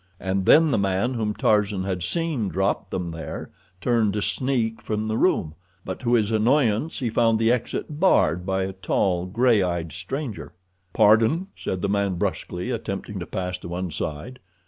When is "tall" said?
8.73-9.27